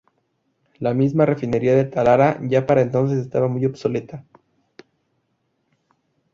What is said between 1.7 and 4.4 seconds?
de Talara ya para entonces estaba muy obsoleta.